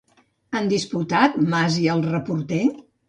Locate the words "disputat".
0.71-1.37